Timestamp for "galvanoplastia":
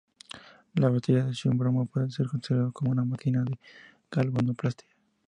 4.09-4.87